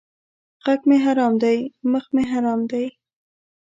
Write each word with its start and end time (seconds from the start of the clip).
ږغ 0.63 0.81
مې 0.87 0.97
حرام 1.05 1.33
دی 1.43 1.57
مخ 1.91 2.05
مې 2.13 2.23
حرام 2.31 2.61
دی! 2.71 2.85